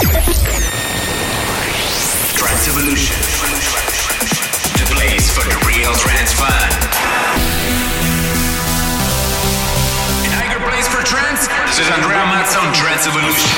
Trance 0.00 0.16
Evolution. 2.72 3.20
The 4.80 4.88
place 4.96 5.28
for 5.28 5.44
the 5.44 5.52
real 5.68 5.92
place 10.64 10.88
for 10.88 11.04
this 11.04 11.78
is 11.80 11.88
Matz 12.32 12.56
on 12.56 12.72
Trance 12.72 13.06
Evolution. 13.08 13.52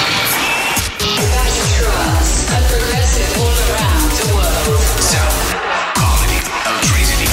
And 2.51 2.67
progressive 2.67 3.39
all 3.39 3.47
around 3.47 4.11
the 4.19 4.27
world. 4.35 4.83
Sound, 4.99 5.31
electricity. 6.67 7.31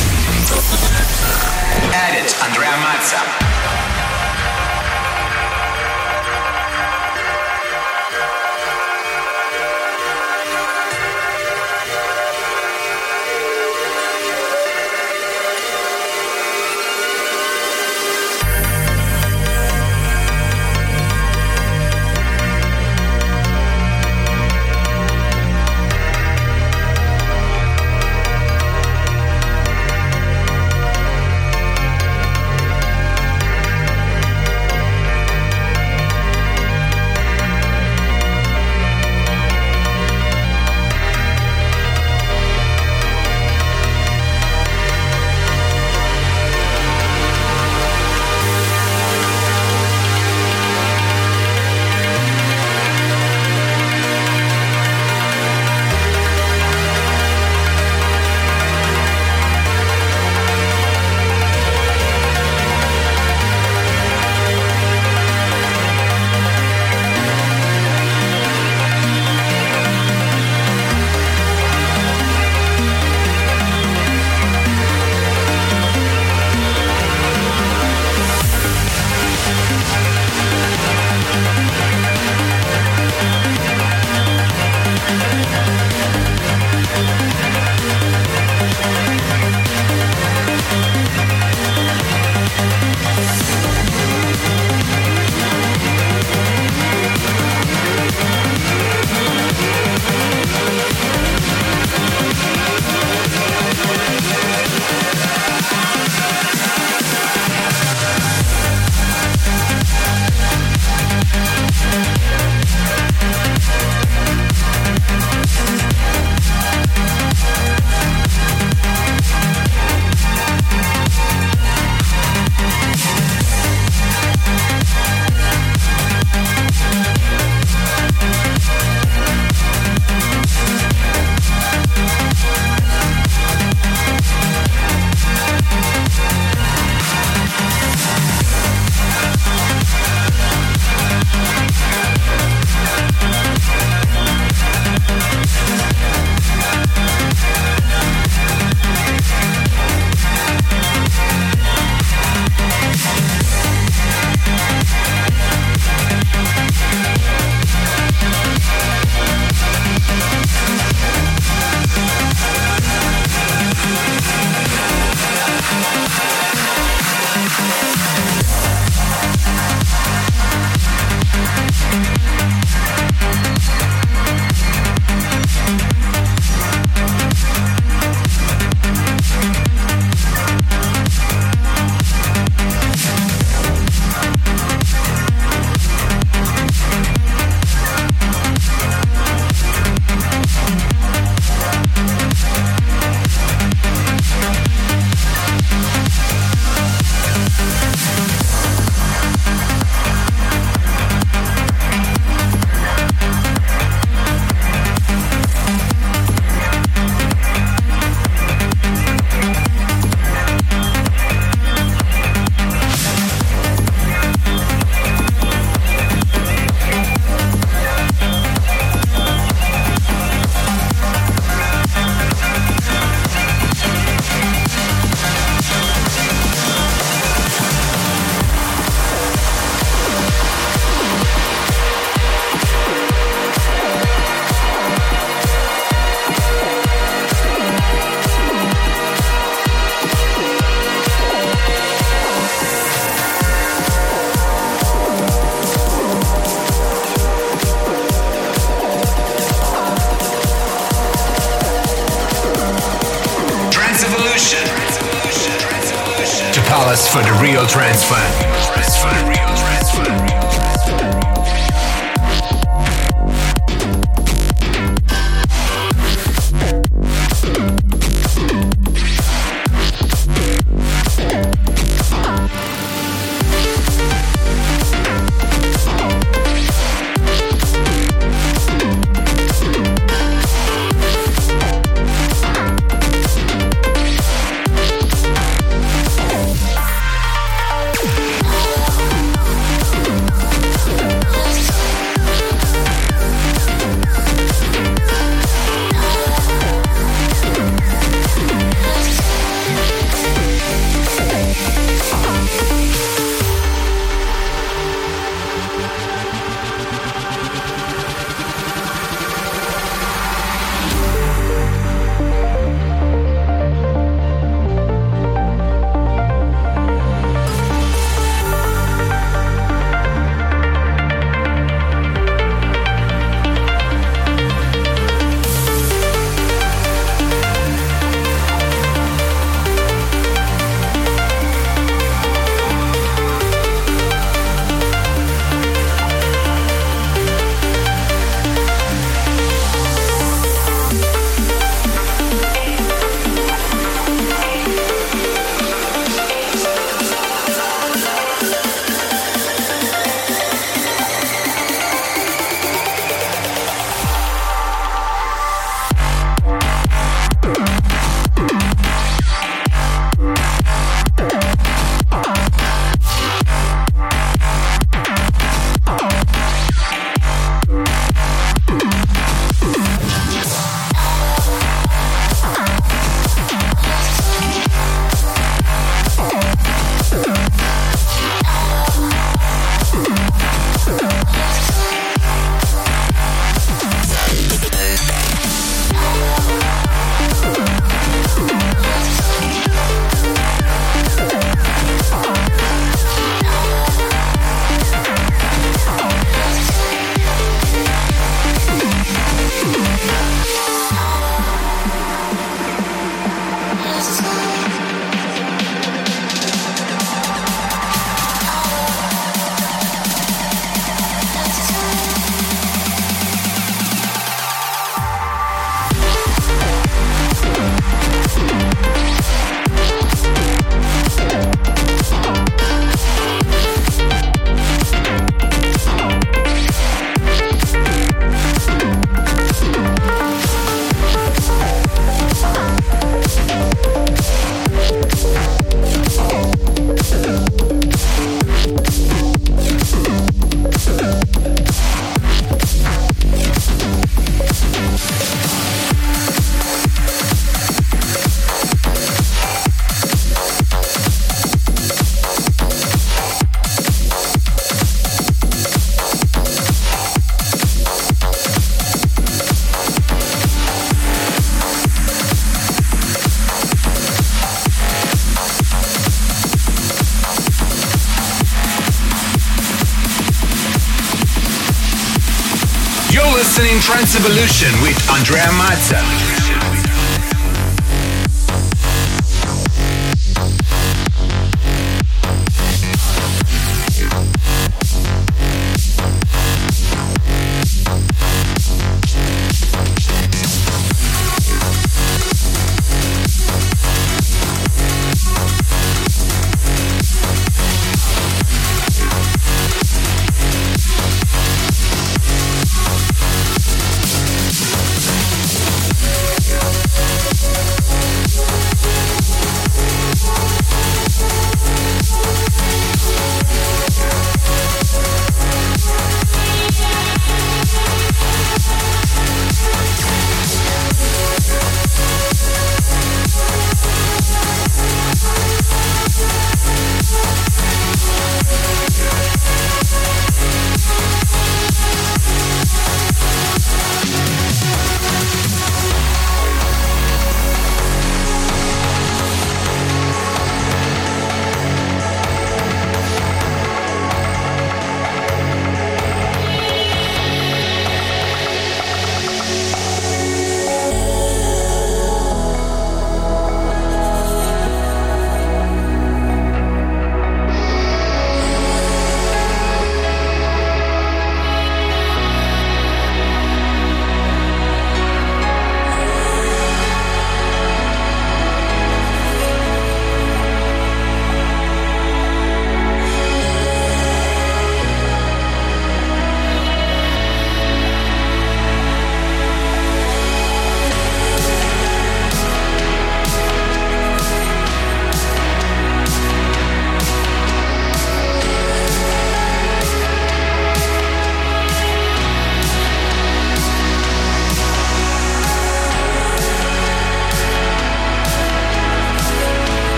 Trance 473.90 474.18
Evolution 474.18 474.70
with 474.84 475.10
Andrea 475.10 475.50
Mazza. 475.58 476.29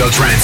For 0.00 0.06
the 0.06 0.39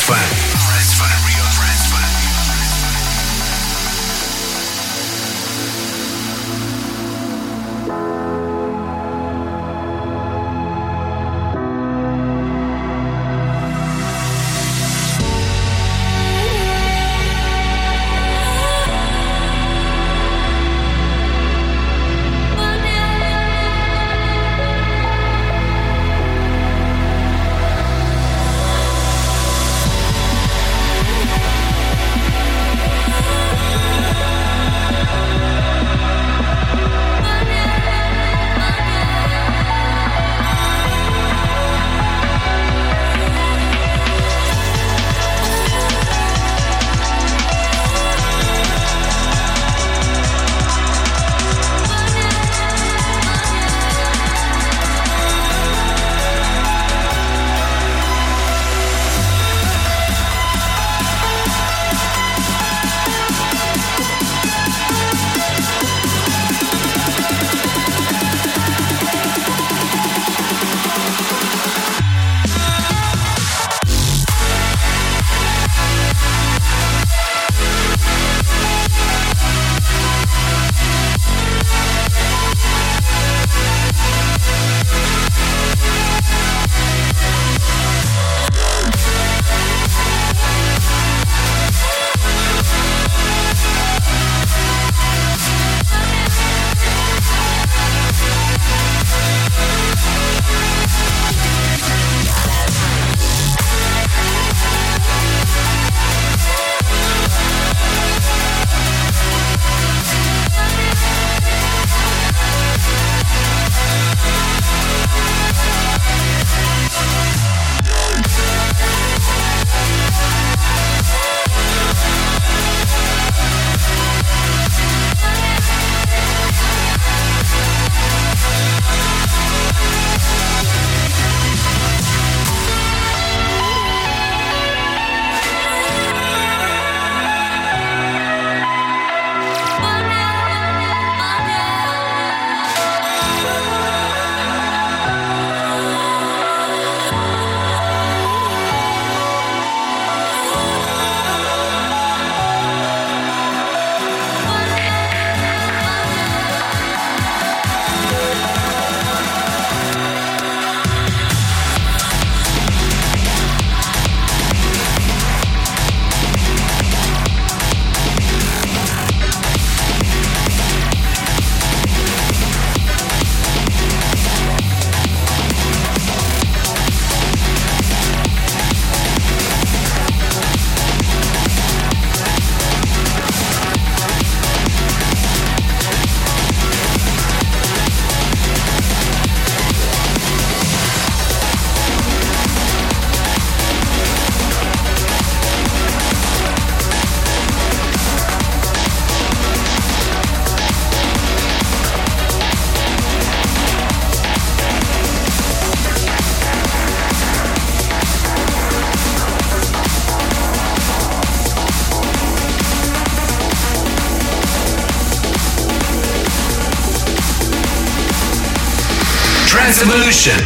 Trance 220.16 220.28
Evolution. 220.28 220.45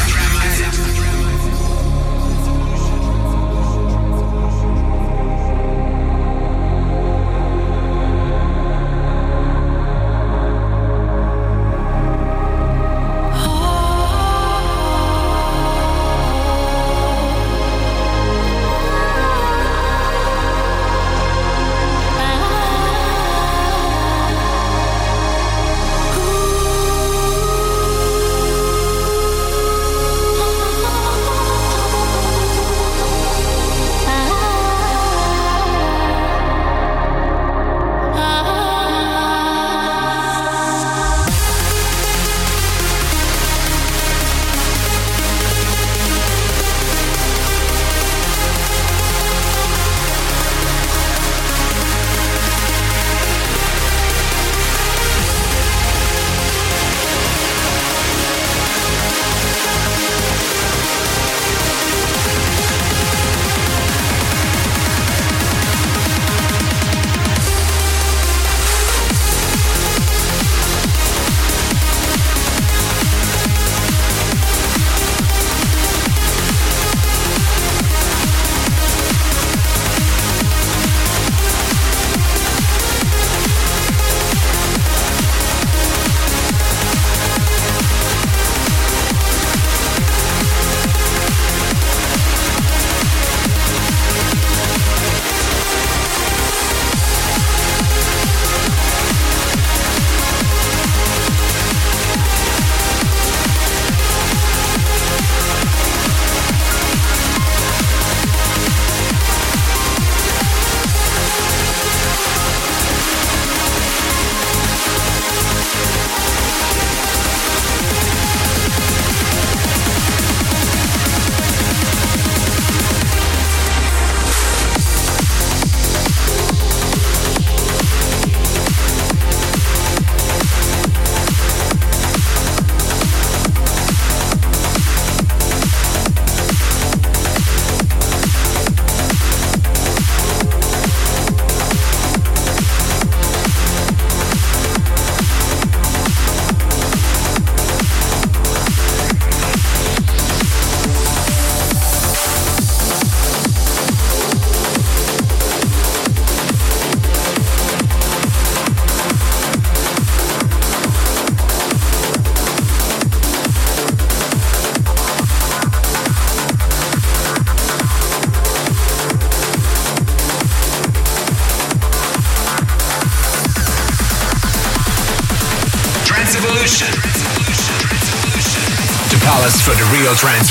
Real 180.11 180.50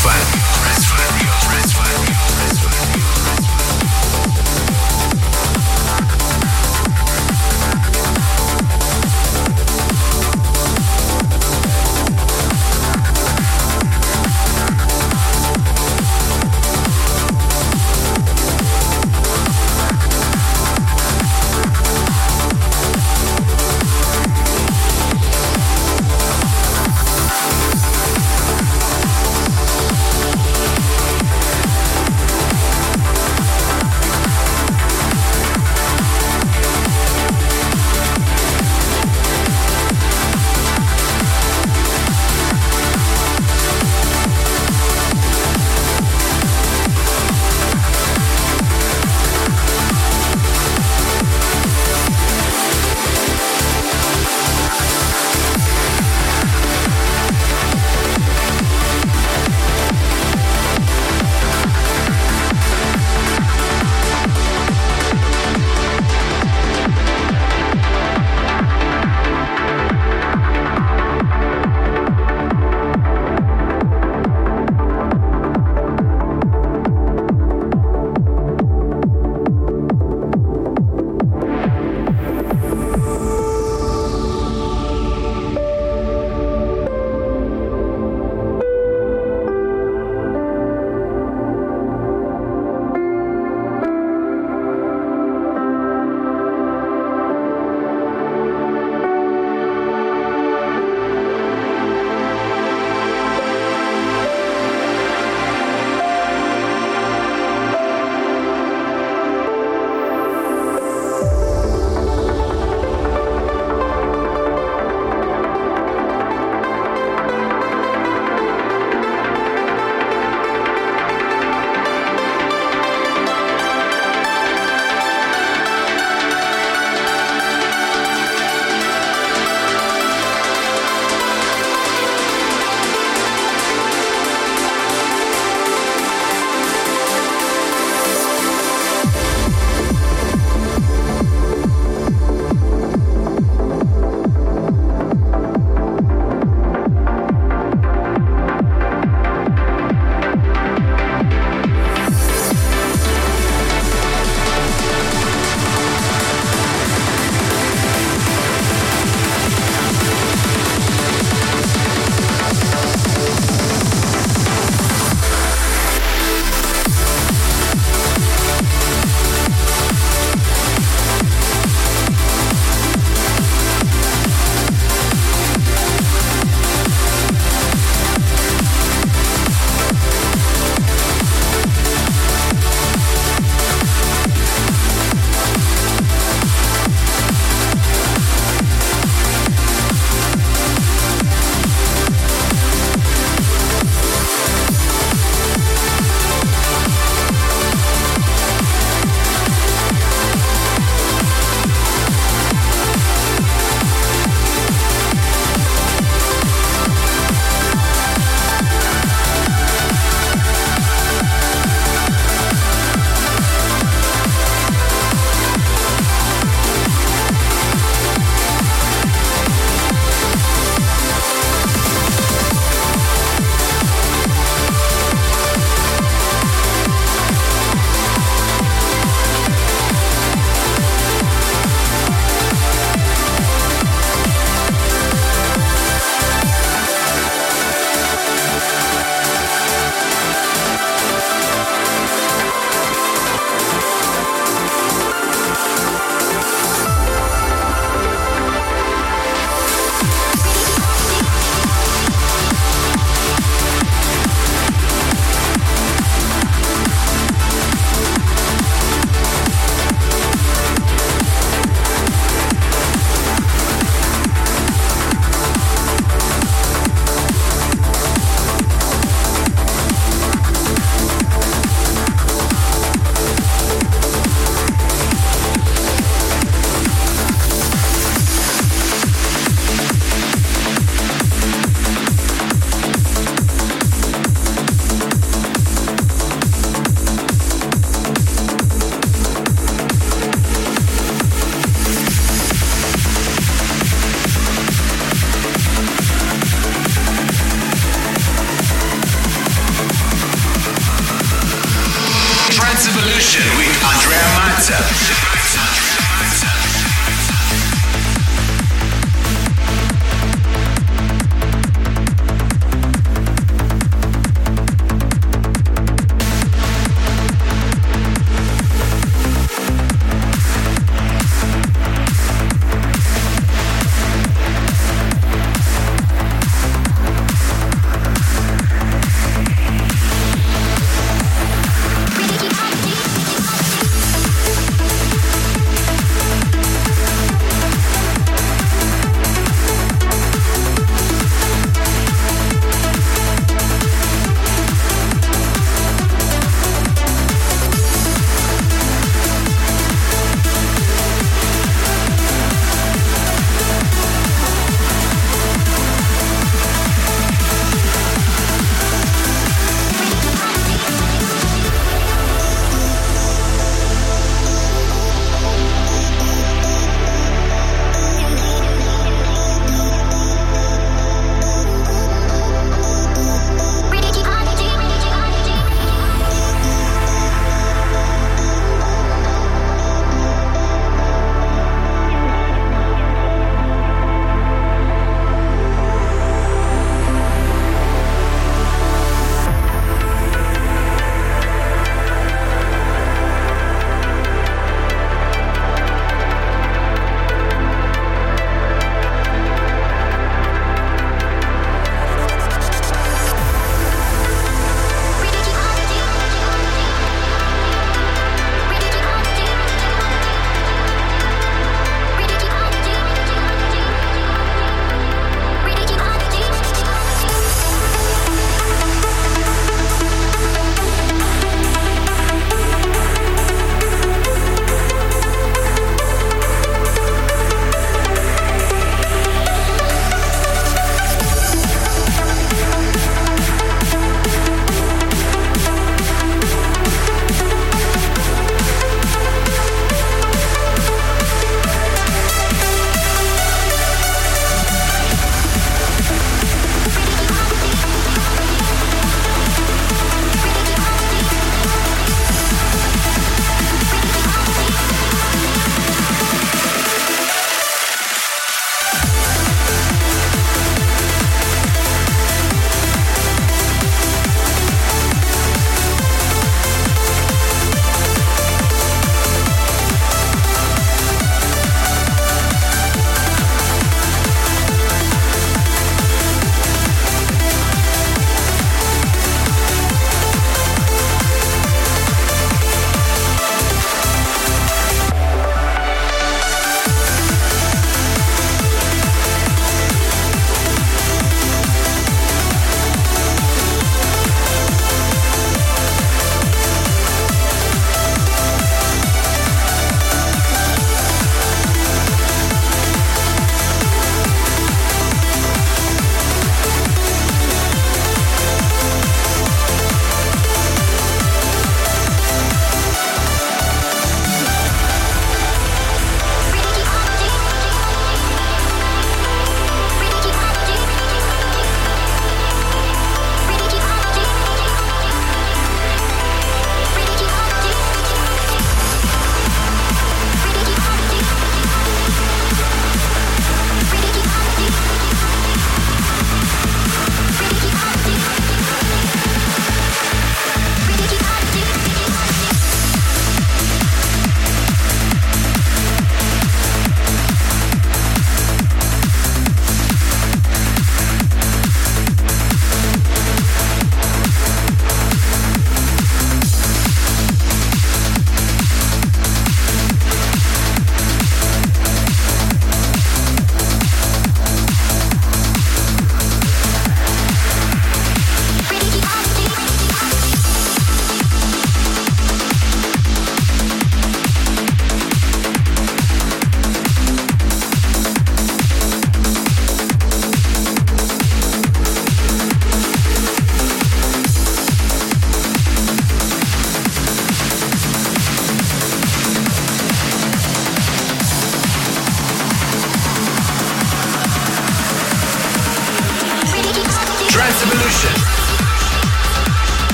Revolution. 597.91 598.40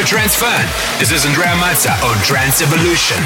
For 0.00 0.06
Trance 0.06 0.34
Fun. 0.34 0.66
This 0.98 1.12
is 1.12 1.26
Andrea 1.26 1.54
Mazza 1.56 1.92
on 2.02 2.16
Trance 2.22 2.62
Evolution. 2.62 3.16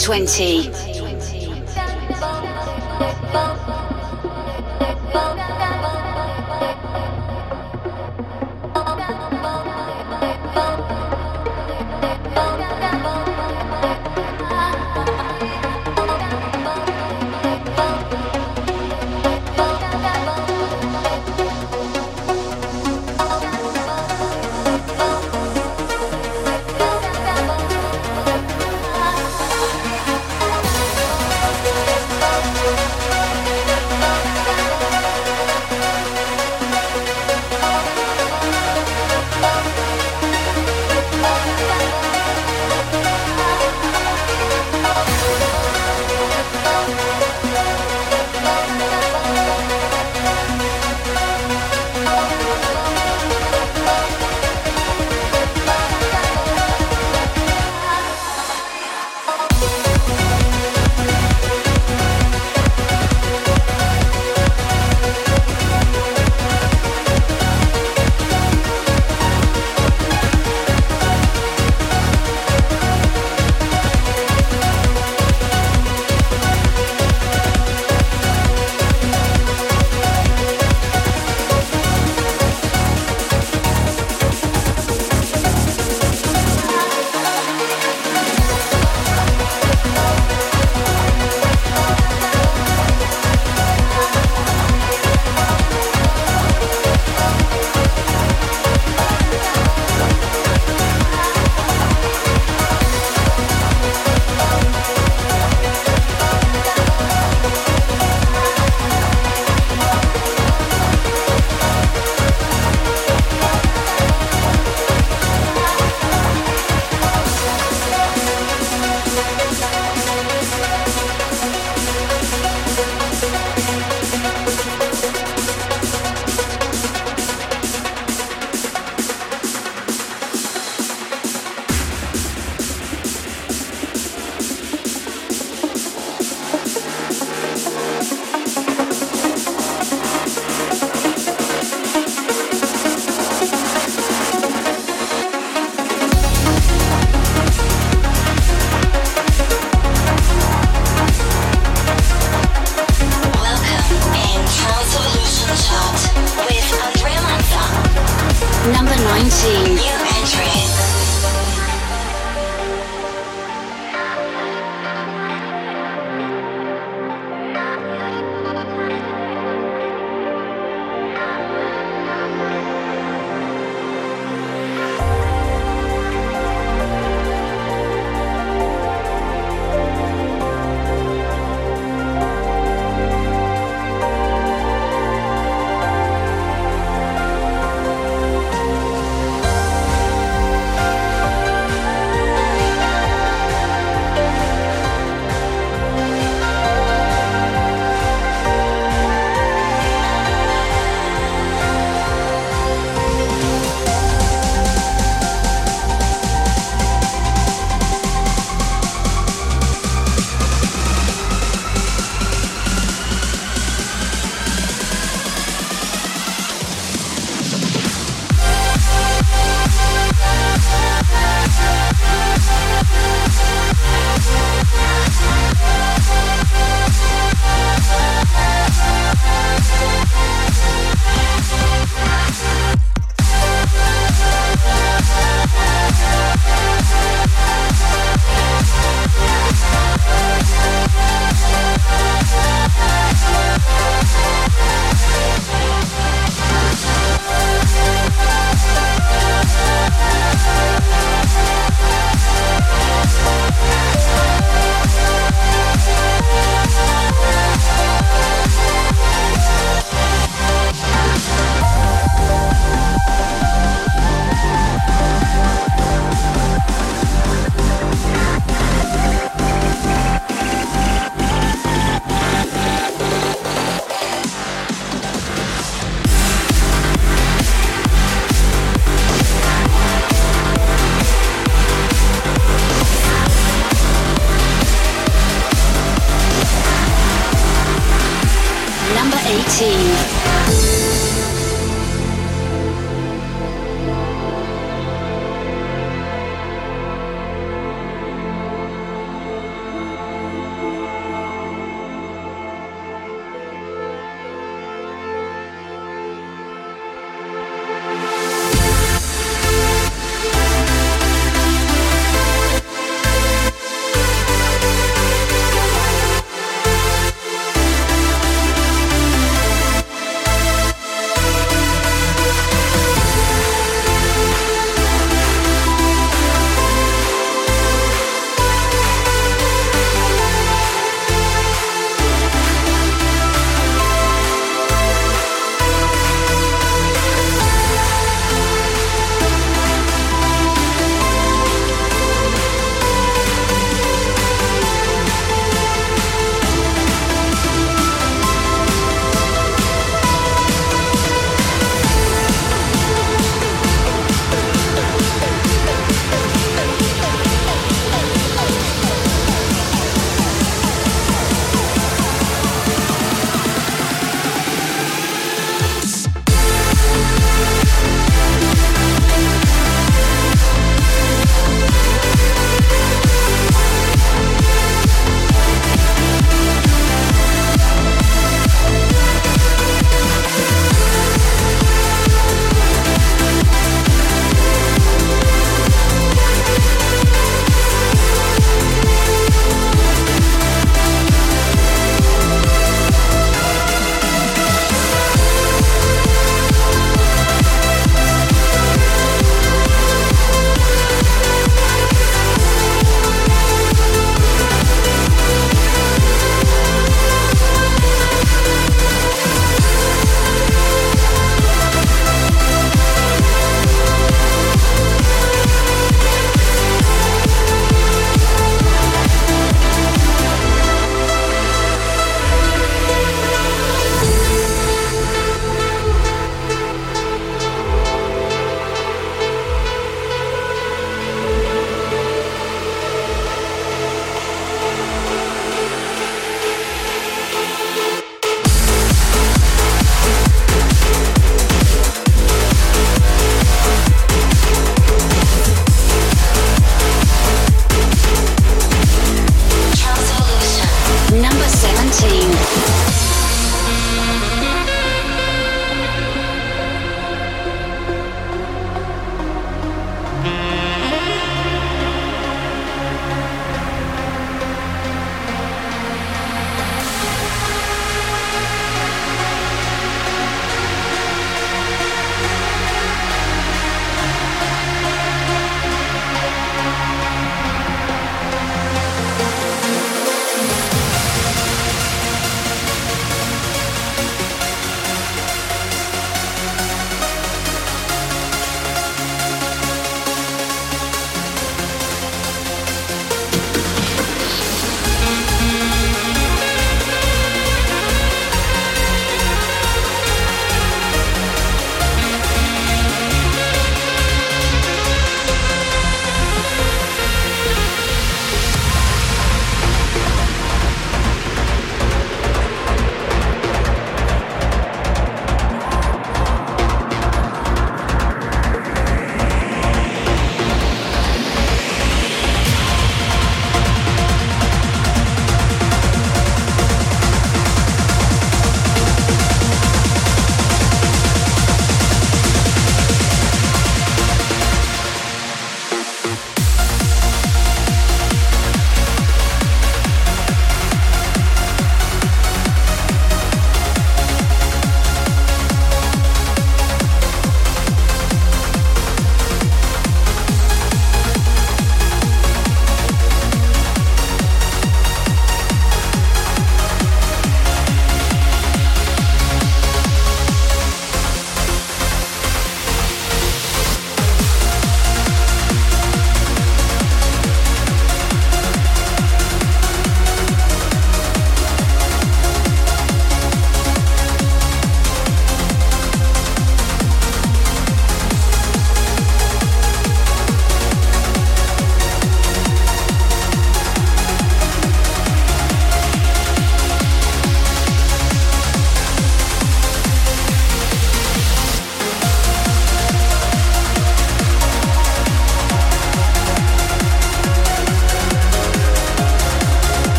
20. 0.00 0.89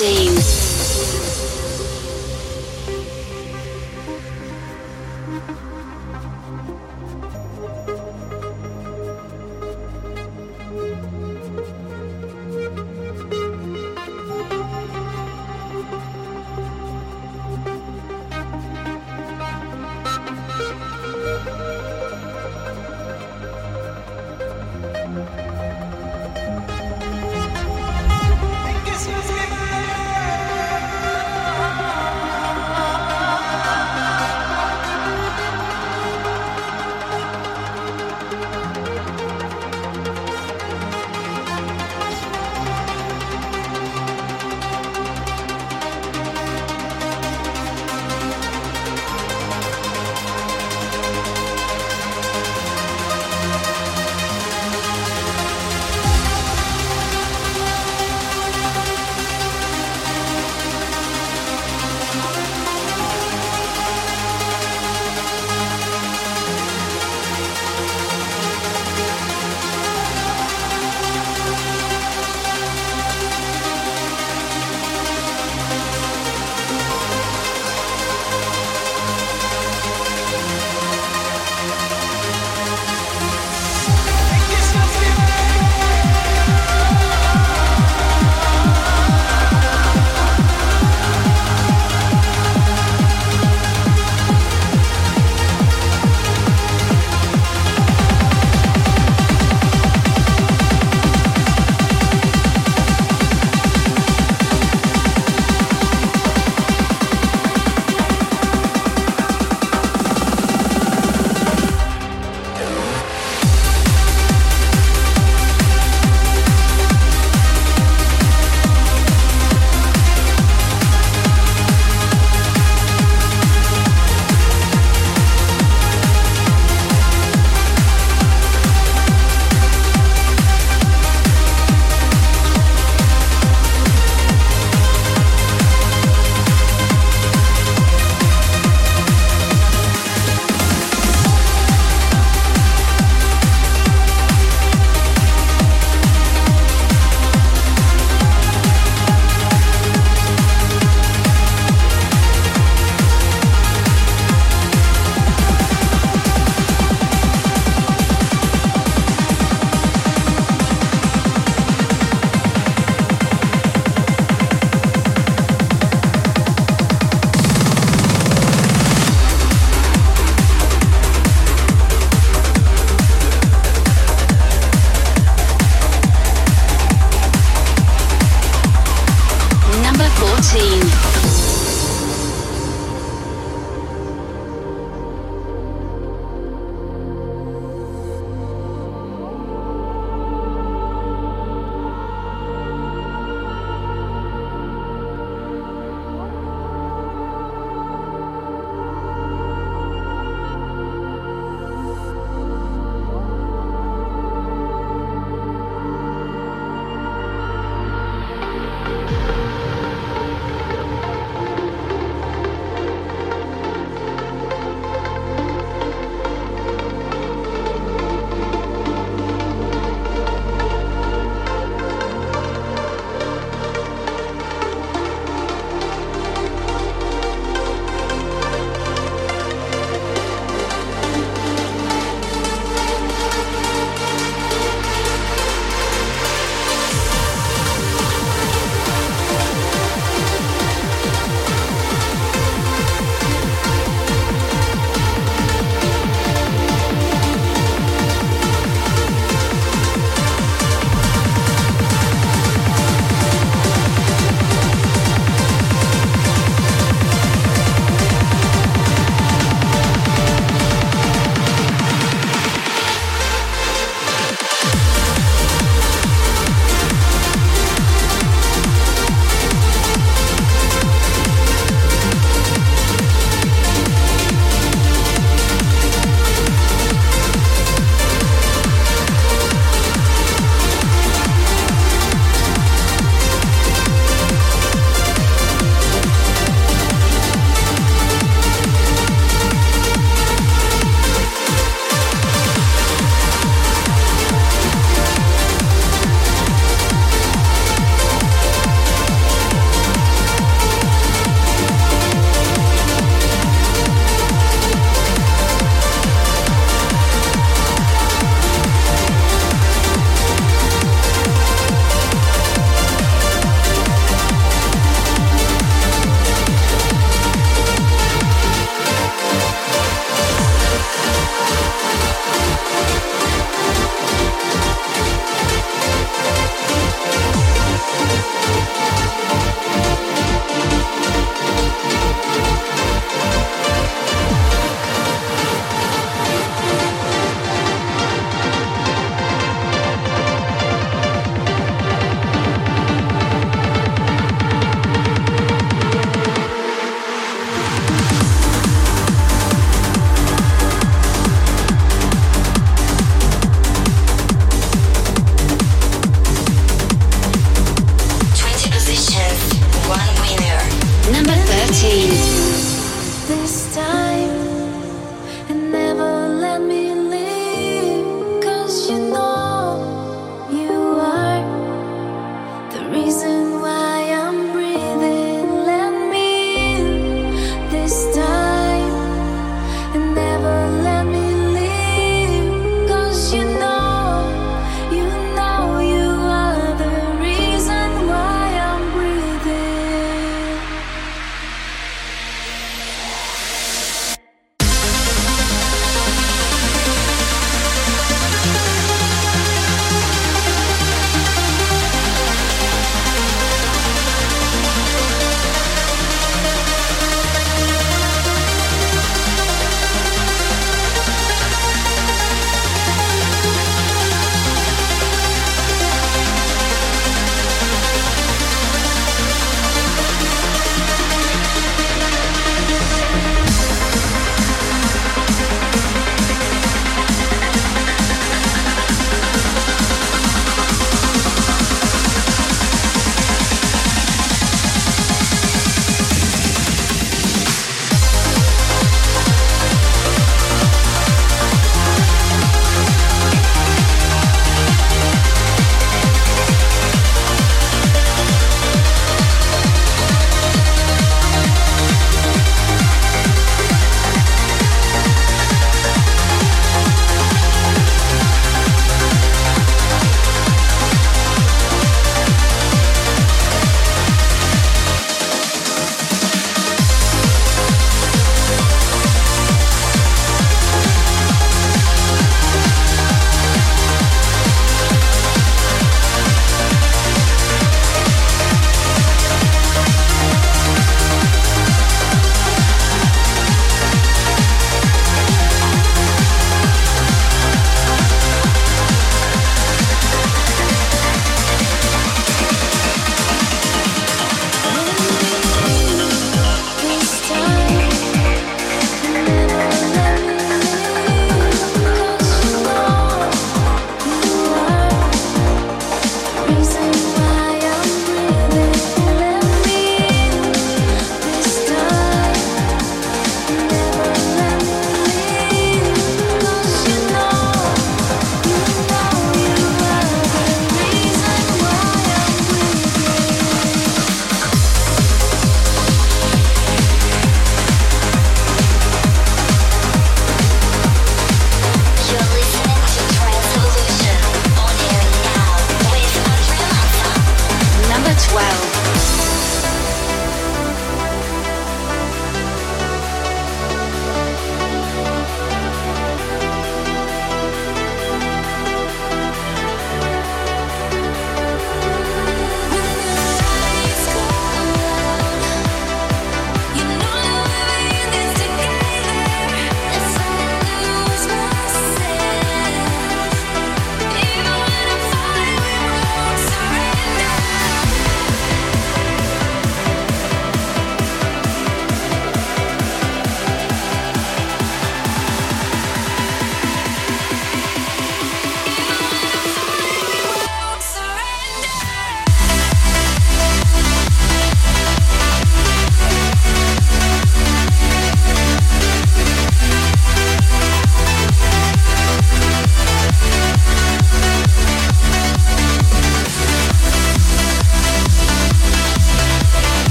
Dean. 0.00 0.69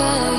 fire 0.00 0.29